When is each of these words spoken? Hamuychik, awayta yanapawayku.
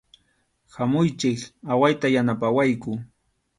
Hamuychik, 0.75 1.39
awayta 1.73 2.07
yanapawayku. 2.15 2.91